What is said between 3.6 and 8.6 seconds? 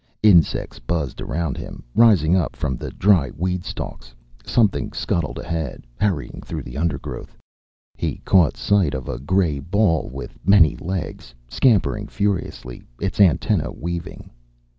stalks. Something scuttled ahead, hurrying through the undergrowth. He caught